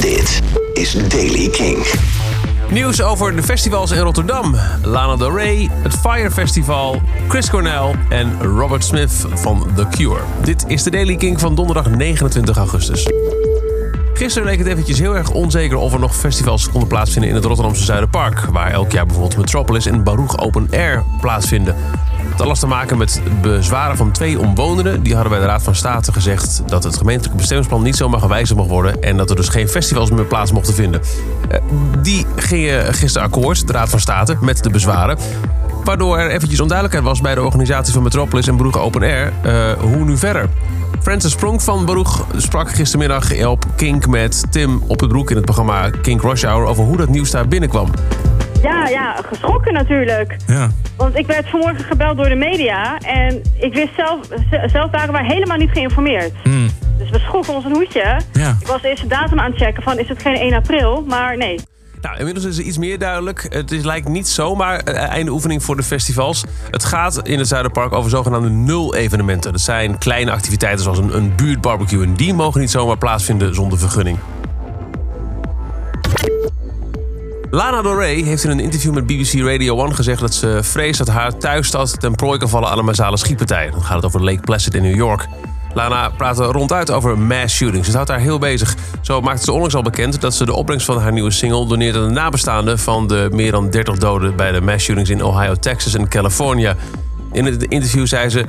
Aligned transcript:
Dit 0.00 0.42
is 0.72 1.08
Daily 1.08 1.48
King. 1.48 1.86
Nieuws 2.70 3.02
over 3.02 3.36
de 3.36 3.42
festivals 3.42 3.90
in 3.90 3.98
Rotterdam. 3.98 4.56
Lana 4.82 5.16
Del 5.16 5.36
Rey, 5.36 5.70
het 5.72 5.94
Fire 5.94 6.30
Festival, 6.30 7.02
Chris 7.28 7.50
Cornell 7.50 7.94
en 8.08 8.42
Robert 8.42 8.84
Smith 8.84 9.26
van 9.34 9.66
The 9.74 9.86
Cure. 9.90 10.20
Dit 10.42 10.64
is 10.66 10.82
de 10.82 10.90
Daily 10.90 11.16
King 11.16 11.40
van 11.40 11.54
donderdag 11.54 11.90
29 11.90 12.56
augustus. 12.56 13.06
Gisteren 14.14 14.48
leek 14.48 14.58
het 14.58 14.66
eventjes 14.66 14.98
heel 14.98 15.16
erg 15.16 15.30
onzeker 15.30 15.76
of 15.76 15.92
er 15.92 15.98
nog 15.98 16.16
festivals 16.16 16.70
konden 16.70 16.88
plaatsvinden 16.88 17.30
in 17.30 17.36
het 17.36 17.44
Rotterdamse 17.44 17.84
Zuiderpark. 17.84 18.40
Waar 18.40 18.70
elk 18.70 18.92
jaar 18.92 19.06
bijvoorbeeld 19.06 19.36
Metropolis 19.36 19.86
en 19.86 20.02
Baruch 20.02 20.38
Open 20.38 20.68
Air 20.70 21.04
plaatsvinden. 21.20 21.76
Het 22.36 22.44
had 22.44 22.54
alles 22.54 22.64
te 22.64 22.74
maken 22.74 22.98
met 22.98 23.20
bezwaren 23.42 23.96
van 23.96 24.10
twee 24.10 24.38
omwonenden. 24.40 25.02
Die 25.02 25.14
hadden 25.14 25.32
bij 25.32 25.40
de 25.40 25.46
Raad 25.46 25.62
van 25.62 25.74
State 25.74 26.12
gezegd 26.12 26.62
dat 26.66 26.84
het 26.84 26.96
gemeentelijke 26.96 27.36
bestemmingsplan 27.36 27.82
niet 27.82 27.96
zomaar 27.96 28.20
gewijzigd 28.20 28.58
mocht 28.58 28.70
worden. 28.70 29.02
En 29.02 29.16
dat 29.16 29.30
er 29.30 29.36
dus 29.36 29.48
geen 29.48 29.68
festivals 29.68 30.10
meer 30.10 30.24
plaats 30.24 30.52
mochten 30.52 30.74
vinden. 30.74 31.00
Eh, 31.48 31.58
Die 32.02 32.26
gingen 32.36 32.94
gisteren 32.94 33.26
akkoord, 33.26 33.66
de 33.66 33.72
Raad 33.72 33.88
van 33.88 34.00
State, 34.00 34.36
met 34.40 34.62
de 34.62 34.70
bezwaren. 34.70 35.18
Waardoor 35.84 36.18
er 36.18 36.30
eventjes 36.30 36.60
onduidelijkheid 36.60 37.08
was 37.08 37.20
bij 37.20 37.34
de 37.34 37.42
organisatie 37.42 37.92
van 37.92 38.02
Metropolis 38.02 38.46
en 38.48 38.56
Baruch 38.56 38.78
Open 38.78 39.02
Air. 39.02 39.32
eh, 39.42 39.72
hoe 39.80 40.04
nu 40.04 40.16
verder? 40.16 40.48
Francis 41.02 41.32
Sprong 41.32 41.62
van 41.62 41.84
Baruch 41.84 42.24
sprak 42.36 42.70
gistermiddag 42.70 43.46
op 43.46 43.64
Kink 43.76 44.06
met 44.06 44.44
Tim 44.50 44.82
op 44.86 45.00
het 45.00 45.08
broek 45.08 45.30
in 45.30 45.36
het 45.36 45.44
programma 45.44 45.90
Kink 46.02 46.22
Rush 46.22 46.44
Hour 46.44 46.66
over 46.66 46.84
hoe 46.84 46.96
dat 46.96 47.08
nieuws 47.08 47.30
daar 47.30 47.48
binnenkwam. 47.48 47.90
Ja, 48.62 48.88
ja, 48.88 49.16
geschrokken 49.28 49.72
natuurlijk. 49.72 50.36
Ja. 50.46 50.70
Want 50.96 51.18
ik 51.18 51.26
werd 51.26 51.48
vanmorgen 51.48 51.84
gebeld 51.84 52.16
door 52.16 52.28
de 52.28 52.34
media 52.34 52.98
en 52.98 53.42
ik 53.58 53.74
wist 53.74 53.94
zelf, 53.96 54.18
zelf 54.66 54.90
waren 54.90 55.12
wij 55.12 55.24
helemaal 55.24 55.56
niet 55.56 55.70
geïnformeerd. 55.70 56.32
Dus 56.98 57.10
we 57.10 57.18
schrokken 57.18 57.54
ons 57.54 57.64
een 57.64 57.74
hoedje. 57.74 58.20
Ja. 58.32 58.56
Ik 58.60 58.66
was 58.66 58.82
eerst 58.82 59.02
de 59.02 59.08
datum 59.08 59.40
aan 59.40 59.50
het 59.50 59.60
checken 59.60 59.82
van 59.82 59.98
is 59.98 60.08
het 60.08 60.22
geen 60.22 60.36
1 60.36 60.54
april, 60.54 61.04
maar 61.08 61.36
nee. 61.36 61.58
Nou, 62.00 62.18
inmiddels 62.18 62.46
is 62.46 62.58
er 62.58 62.64
iets 62.64 62.78
meer 62.78 62.98
duidelijk. 62.98 63.46
Het 63.48 63.70
is, 63.72 63.84
lijkt 63.84 64.08
niet 64.08 64.28
zomaar 64.28 64.88
uh, 64.88 64.94
einde 64.94 65.30
oefening 65.30 65.62
voor 65.62 65.76
de 65.76 65.82
festivals. 65.82 66.44
Het 66.70 66.84
gaat 66.84 67.28
in 67.28 67.38
het 67.38 67.48
Zuiderpark 67.48 67.92
over 67.92 68.10
zogenaamde 68.10 68.48
nul-evenementen. 68.48 69.52
Dat 69.52 69.60
zijn 69.60 69.98
kleine 69.98 70.30
activiteiten 70.30 70.82
zoals 70.82 70.98
een, 70.98 71.16
een 71.16 71.34
buurtbarbecue. 71.36 72.04
En 72.04 72.14
die 72.14 72.34
mogen 72.34 72.60
niet 72.60 72.70
zomaar 72.70 72.98
plaatsvinden 72.98 73.54
zonder 73.54 73.78
vergunning. 73.78 74.18
Lana 77.50 77.82
Del 77.82 77.98
Rey 77.98 78.14
heeft 78.14 78.44
in 78.44 78.50
een 78.50 78.60
interview 78.60 78.94
met 78.94 79.06
BBC 79.06 79.32
Radio 79.32 79.84
1 79.84 79.94
gezegd 79.94 80.20
dat 80.20 80.34
ze 80.34 80.58
vreest 80.62 80.98
dat 80.98 81.08
haar 81.08 81.36
thuisstad 81.38 82.00
ten 82.00 82.14
prooi 82.14 82.38
kan 82.38 82.48
vallen 82.48 82.68
aan 82.68 82.78
een 82.78 82.84
massale 82.84 83.16
schietpartij. 83.16 83.70
Dan 83.70 83.82
gaat 83.82 83.96
het 83.96 84.04
over 84.04 84.24
Lake 84.24 84.40
Placid 84.40 84.74
in 84.74 84.82
New 84.82 84.96
York. 84.96 85.26
Lana 85.74 86.08
praatte 86.08 86.44
ronduit 86.44 86.90
over 86.90 87.18
mass 87.18 87.54
shootings. 87.54 87.86
Ze 87.86 87.94
houdt 87.94 88.08
daar 88.08 88.18
heel 88.18 88.38
bezig. 88.38 88.74
Zo 89.00 89.20
maakte 89.20 89.44
ze 89.44 89.52
onlangs 89.52 89.74
al 89.74 89.82
bekend 89.82 90.20
dat 90.20 90.34
ze 90.34 90.44
de 90.44 90.54
opbrengst 90.54 90.86
van 90.86 90.98
haar 90.98 91.12
nieuwe 91.12 91.30
single 91.30 91.66
doneert 91.66 91.96
aan 91.96 92.08
de 92.08 92.14
nabestaanden 92.14 92.78
van 92.78 93.06
de 93.06 93.28
meer 93.32 93.50
dan 93.50 93.70
30 93.70 93.98
doden 93.98 94.36
bij 94.36 94.52
de 94.52 94.60
mass 94.60 94.84
shootings 94.84 95.10
in 95.10 95.24
Ohio, 95.24 95.54
Texas 95.54 95.94
en 95.94 96.08
California. 96.08 96.76
In 97.32 97.44
het 97.44 97.62
interview 97.62 98.06
zei 98.06 98.28
ze. 98.28 98.44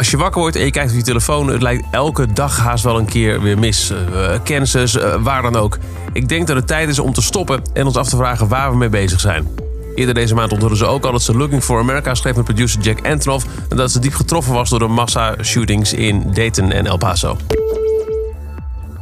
Als 0.00 0.10
je 0.10 0.16
wakker 0.16 0.40
wordt 0.40 0.56
en 0.56 0.64
je 0.64 0.70
kijkt 0.70 0.90
op 0.90 0.96
je 0.96 1.02
telefoon, 1.02 1.48
het 1.48 1.62
lijkt 1.62 1.84
elke 1.90 2.32
dag 2.32 2.58
haast 2.58 2.84
wel 2.84 2.98
een 2.98 3.06
keer 3.06 3.42
weer 3.42 3.58
mis. 3.58 3.90
Uh, 3.90 4.30
Kansas, 4.44 4.96
uh, 4.96 5.14
waar 5.22 5.42
dan 5.42 5.56
ook. 5.56 5.78
Ik 6.12 6.28
denk 6.28 6.46
dat 6.46 6.56
het 6.56 6.66
tijd 6.66 6.88
is 6.88 6.98
om 6.98 7.12
te 7.12 7.22
stoppen 7.22 7.62
en 7.72 7.86
ons 7.86 7.96
af 7.96 8.08
te 8.08 8.16
vragen 8.16 8.48
waar 8.48 8.70
we 8.70 8.76
mee 8.76 8.88
bezig 8.88 9.20
zijn. 9.20 9.48
Eerder 9.94 10.14
deze 10.14 10.34
maand 10.34 10.52
onthulden 10.52 10.78
ze 10.78 10.86
ook 10.86 11.04
al 11.04 11.12
dat 11.12 11.22
ze 11.22 11.36
Looking 11.36 11.62
for 11.62 11.80
America 11.80 12.14
schreef 12.14 12.36
met 12.36 12.44
producer 12.44 12.80
Jack 12.80 13.06
Antonoff... 13.06 13.46
en 13.68 13.76
dat 13.76 13.90
ze 13.90 13.98
diep 13.98 14.14
getroffen 14.14 14.52
was 14.52 14.70
door 14.70 14.78
de 14.78 14.86
massa-shootings 14.86 15.92
in 15.92 16.32
Dayton 16.32 16.72
en 16.72 16.86
El 16.86 16.98
Paso. 16.98 17.36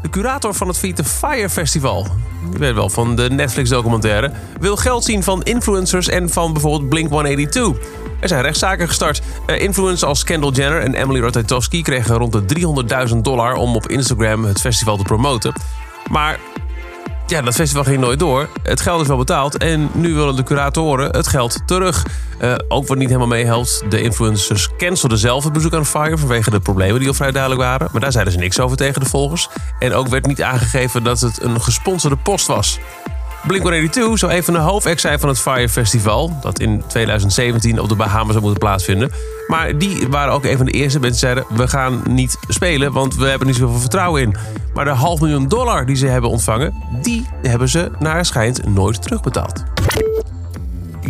De 0.02 0.10
curator 0.10 0.54
van 0.54 0.68
het 0.68 0.78
Feet 0.78 1.02
Fire 1.04 1.50
Festival, 1.50 2.06
je 2.52 2.58
weet 2.58 2.74
wel 2.74 2.90
van 2.90 3.16
de 3.16 3.30
Netflix-documentaire... 3.30 4.32
wil 4.60 4.76
geld 4.76 5.04
zien 5.04 5.22
van 5.22 5.42
influencers 5.42 6.08
en 6.08 6.30
van 6.30 6.52
bijvoorbeeld 6.52 6.88
Blink-182... 6.88 8.07
Er 8.20 8.28
zijn 8.28 8.42
rechtszaken 8.42 8.88
gestart. 8.88 9.22
Uh, 9.46 9.60
influencers 9.60 10.04
als 10.04 10.24
Kendall 10.24 10.50
Jenner 10.50 10.80
en 10.80 10.94
Emily 10.94 11.20
Ratajkowski 11.20 11.82
kregen 11.82 12.16
rond 12.16 12.32
de 12.32 13.08
300.000 13.08 13.16
dollar 13.16 13.54
om 13.54 13.76
op 13.76 13.88
Instagram 13.88 14.44
het 14.44 14.60
festival 14.60 14.96
te 14.96 15.02
promoten. 15.02 15.52
Maar 16.10 16.38
ja, 17.26 17.42
dat 17.42 17.54
festival 17.54 17.84
ging 17.84 18.00
nooit 18.00 18.18
door. 18.18 18.48
Het 18.62 18.80
geld 18.80 19.00
is 19.00 19.06
wel 19.06 19.16
betaald 19.16 19.56
en 19.56 19.90
nu 19.92 20.14
willen 20.14 20.36
de 20.36 20.42
curatoren 20.42 21.10
het 21.10 21.26
geld 21.26 21.58
terug. 21.66 22.06
Uh, 22.40 22.54
ook 22.68 22.86
wat 22.86 22.98
niet 22.98 23.06
helemaal 23.06 23.28
meehelpt, 23.28 23.82
de 23.88 24.00
influencers 24.02 24.68
cancelden 24.76 25.18
zelf 25.18 25.44
het 25.44 25.52
bezoek 25.52 25.74
aan 25.74 25.86
Fire 25.86 26.18
vanwege 26.18 26.50
de 26.50 26.60
problemen 26.60 26.98
die 26.98 27.08
al 27.08 27.14
vrij 27.14 27.30
duidelijk 27.30 27.62
waren. 27.62 27.88
Maar 27.92 28.00
daar 28.00 28.12
zeiden 28.12 28.32
ze 28.32 28.38
niks 28.38 28.60
over 28.60 28.76
tegen 28.76 29.00
de 29.00 29.08
volgers. 29.08 29.48
En 29.78 29.94
ook 29.94 30.08
werd 30.08 30.26
niet 30.26 30.42
aangegeven 30.42 31.04
dat 31.04 31.20
het 31.20 31.42
een 31.42 31.60
gesponsorde 31.60 32.16
post 32.16 32.46
was. 32.46 32.78
Blink-182 33.46 34.12
zou 34.14 34.32
even 34.32 34.54
een 34.54 34.60
hoofdact 34.60 35.00
zijn 35.00 35.18
van 35.18 35.28
het 35.28 35.40
Fire 35.40 35.68
Festival... 35.68 36.36
dat 36.40 36.60
in 36.60 36.82
2017 36.86 37.80
op 37.80 37.88
de 37.88 37.94
Bahamas 37.94 38.30
zou 38.30 38.40
moeten 38.40 38.58
plaatsvinden. 38.58 39.12
Maar 39.46 39.78
die 39.78 40.08
waren 40.08 40.32
ook 40.32 40.44
een 40.44 40.56
van 40.56 40.66
de 40.66 40.72
eerste 40.72 41.00
mensen 41.00 41.28
die 41.28 41.34
zeiden... 41.34 41.56
we 41.56 41.68
gaan 41.68 42.02
niet 42.08 42.38
spelen, 42.48 42.92
want 42.92 43.16
we 43.16 43.26
hebben 43.26 43.46
niet 43.46 43.56
zoveel 43.56 43.78
vertrouwen 43.78 44.22
in. 44.22 44.36
Maar 44.74 44.84
de 44.84 44.90
half 44.90 45.20
miljoen 45.20 45.48
dollar 45.48 45.86
die 45.86 45.96
ze 45.96 46.06
hebben 46.06 46.30
ontvangen... 46.30 46.74
die 47.02 47.26
hebben 47.42 47.68
ze 47.68 47.90
naar 47.98 48.24
schijnt 48.24 48.74
nooit 48.74 49.02
terugbetaald. 49.02 49.64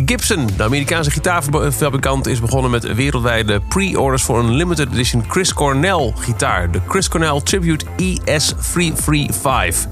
Gibson, 0.05 0.49
de 0.57 0.63
Amerikaanse 0.63 1.11
gitaarfabrikant, 1.11 2.27
is 2.27 2.39
begonnen 2.39 2.71
met 2.71 2.93
wereldwijde 2.93 3.61
pre-orders 3.69 4.23
voor 4.23 4.39
een 4.39 4.51
limited 4.51 4.91
edition 4.91 5.23
Chris 5.27 5.53
Cornell 5.53 6.13
gitaar. 6.15 6.71
De 6.71 6.81
Chris 6.87 7.07
Cornell 7.07 7.41
Tribute 7.43 7.85
ES335. 7.85 9.89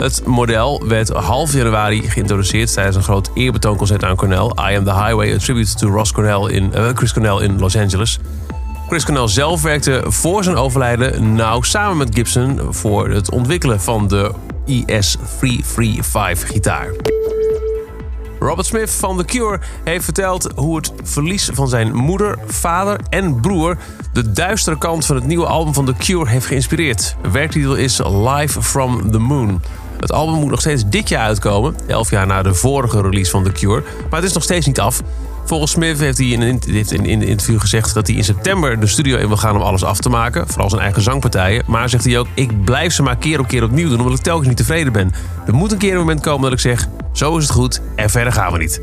Het 0.00 0.26
model 0.26 0.82
werd 0.86 1.08
half 1.08 1.52
januari 1.52 2.02
geïntroduceerd 2.10 2.72
tijdens 2.72 2.96
een 2.96 3.02
groot 3.02 3.30
eerbetoonconcert 3.34 4.04
aan 4.04 4.16
Cornell. 4.16 4.46
I 4.70 4.76
Am 4.76 4.84
The 4.84 4.94
Highway, 4.94 5.34
a 5.34 5.38
tribute 5.38 5.74
to 5.74 5.88
Ross 5.88 6.12
Cornell 6.12 6.54
in, 6.54 6.72
uh, 6.74 6.88
Chris 6.94 7.12
Cornell 7.12 7.44
in 7.44 7.58
Los 7.58 7.76
Angeles. 7.76 8.18
Chris 8.88 9.04
Cornell 9.04 9.28
zelf 9.28 9.62
werkte 9.62 10.02
voor 10.06 10.44
zijn 10.44 10.56
overlijden 10.56 11.34
nauw 11.34 11.62
samen 11.62 11.96
met 11.96 12.14
Gibson 12.14 12.60
voor 12.70 13.08
het 13.10 13.30
ontwikkelen 13.30 13.80
van 13.80 14.08
de 14.08 14.32
ES335 14.66 16.46
gitaar. 16.46 16.92
Robert 18.38 18.66
Smith 18.66 18.90
van 18.90 19.16
The 19.16 19.24
Cure 19.24 19.60
heeft 19.84 20.04
verteld 20.04 20.48
hoe 20.54 20.76
het 20.76 20.92
verlies 21.02 21.50
van 21.52 21.68
zijn 21.68 21.94
moeder, 21.94 22.38
vader 22.46 23.00
en 23.08 23.40
broer 23.40 23.76
de 24.12 24.32
duistere 24.32 24.78
kant 24.78 25.06
van 25.06 25.16
het 25.16 25.26
nieuwe 25.26 25.46
album 25.46 25.74
van 25.74 25.84
The 25.84 25.94
Cure 25.94 26.28
heeft 26.28 26.46
geïnspireerd. 26.46 27.16
Werktitel 27.32 27.74
is 27.74 27.98
Live 27.98 28.62
from 28.62 29.10
the 29.10 29.18
Moon. 29.18 29.60
Het 30.00 30.12
album 30.12 30.34
moet 30.40 30.50
nog 30.50 30.60
steeds 30.60 30.82
dit 30.86 31.08
jaar 31.08 31.26
uitkomen, 31.26 31.74
11 31.86 32.10
jaar 32.10 32.26
na 32.26 32.42
de 32.42 32.54
vorige 32.54 33.00
release 33.00 33.30
van 33.30 33.44
The 33.44 33.52
Cure, 33.52 33.82
maar 34.10 34.20
het 34.20 34.28
is 34.28 34.34
nog 34.34 34.42
steeds 34.42 34.66
niet 34.66 34.80
af. 34.80 35.02
Volgens 35.44 35.70
Smith 35.70 35.98
heeft 35.98 36.18
hij 36.18 36.26
in 36.26 36.40
een 36.90 37.22
interview 37.22 37.60
gezegd 37.60 37.94
dat 37.94 38.06
hij 38.06 38.16
in 38.16 38.24
september 38.24 38.80
de 38.80 38.86
studio 38.86 39.16
in 39.16 39.28
wil 39.28 39.36
gaan 39.36 39.56
om 39.56 39.62
alles 39.62 39.84
af 39.84 39.98
te 40.00 40.08
maken. 40.08 40.48
Vooral 40.48 40.70
zijn 40.70 40.82
eigen 40.82 41.02
zangpartijen. 41.02 41.62
Maar 41.66 41.88
zegt 41.88 42.04
hij 42.04 42.18
ook: 42.18 42.26
Ik 42.34 42.64
blijf 42.64 42.92
ze 42.92 43.02
maar 43.02 43.16
keer 43.16 43.40
op 43.40 43.48
keer 43.48 43.62
opnieuw 43.62 43.88
doen 43.88 44.00
omdat 44.00 44.18
ik 44.18 44.24
telkens 44.24 44.48
niet 44.48 44.56
tevreden 44.56 44.92
ben. 44.92 45.12
Er 45.46 45.54
moet 45.54 45.72
een 45.72 45.78
keer 45.78 45.92
een 45.92 45.98
moment 45.98 46.20
komen 46.20 46.42
dat 46.42 46.52
ik 46.52 46.58
zeg: 46.58 46.88
Zo 47.12 47.36
is 47.36 47.42
het 47.42 47.52
goed 47.52 47.80
en 47.96 48.10
verder 48.10 48.32
gaan 48.32 48.52
we 48.52 48.58
niet. 48.58 48.80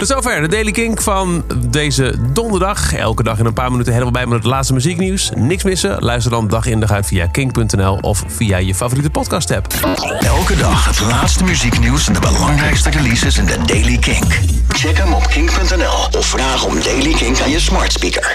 Tot 0.00 0.08
zover 0.08 0.40
de 0.40 0.48
Daily 0.48 0.70
Kink 0.70 1.02
van 1.02 1.44
deze 1.56 2.14
donderdag. 2.32 2.94
Elke 2.94 3.22
dag 3.22 3.38
in 3.38 3.46
een 3.46 3.52
paar 3.52 3.70
minuten 3.70 3.92
helemaal 3.92 4.12
bij 4.12 4.26
met 4.26 4.38
het 4.38 4.46
laatste 4.46 4.72
muzieknieuws. 4.72 5.30
Niks 5.34 5.64
missen? 5.64 5.96
Luister 5.98 6.30
dan 6.30 6.48
dag 6.48 6.66
in 6.66 6.80
dag 6.80 6.90
uit 6.90 7.06
via 7.06 7.26
kink.nl 7.26 7.98
of 8.00 8.24
via 8.26 8.56
je 8.56 8.74
favoriete 8.74 9.10
podcast 9.10 9.50
app. 9.50 9.74
Elke 10.20 10.56
dag 10.56 10.86
het 10.86 11.00
laatste 11.00 11.44
muzieknieuws 11.44 12.06
en 12.06 12.12
de 12.12 12.20
belangrijkste 12.20 12.90
releases 12.90 13.38
in 13.38 13.44
de 13.44 13.56
Daily 13.66 13.98
Kink. 13.98 14.38
Check 14.68 14.96
hem 14.96 15.12
op 15.12 15.26
kink.nl 15.26 16.18
of 16.18 16.26
vraag 16.26 16.64
om 16.64 16.82
Daily 16.82 17.12
Kink 17.12 17.40
aan 17.40 17.50
je 17.50 17.60
smart 17.60 17.92
speaker. 17.92 18.28